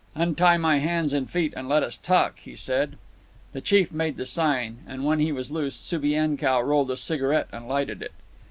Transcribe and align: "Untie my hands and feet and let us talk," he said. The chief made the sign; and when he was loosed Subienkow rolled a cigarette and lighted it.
"Untie 0.15 0.57
my 0.57 0.79
hands 0.79 1.13
and 1.13 1.29
feet 1.29 1.53
and 1.55 1.69
let 1.69 1.83
us 1.83 1.95
talk," 1.95 2.39
he 2.39 2.55
said. 2.55 2.97
The 3.53 3.61
chief 3.61 3.91
made 3.91 4.17
the 4.17 4.25
sign; 4.25 4.79
and 4.87 5.05
when 5.05 5.19
he 5.19 5.31
was 5.31 5.51
loosed 5.51 5.87
Subienkow 5.87 6.59
rolled 6.61 6.89
a 6.89 6.97
cigarette 6.97 7.49
and 7.51 7.67
lighted 7.67 8.01
it. 8.01 8.11